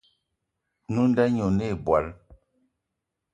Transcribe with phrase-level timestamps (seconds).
[0.93, 2.05] Nwǐ nda ɲî oné̂ ìbwal